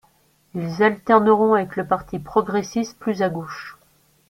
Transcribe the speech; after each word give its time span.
Ils 0.55 0.81
alterneront 0.81 1.53
avec 1.53 1.75
le 1.75 1.85
Parti 1.85 2.17
progressiste, 2.17 2.97
plus 2.97 3.21
à 3.21 3.29
gauche. 3.29 3.77